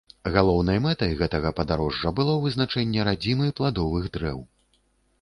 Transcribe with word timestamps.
Галоўнай 0.35 0.79
мэтай 0.85 1.11
гэтага 1.19 1.51
падарожжа 1.59 2.13
было 2.21 2.33
вызначэнне 2.49 3.07
радзімы 3.13 3.55
пладовых 3.61 4.13
дрэў. 4.19 4.47